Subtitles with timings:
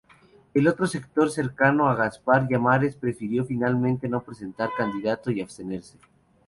[0.55, 5.99] El otro sector cercano a Gaspar Llamazares prefirió finalmente no presentar candidato y abstenerse.